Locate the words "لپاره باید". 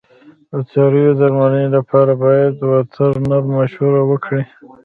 1.77-2.55